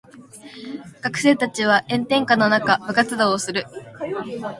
[1.03, 3.65] 学生たちは炎天下の中部活動をする。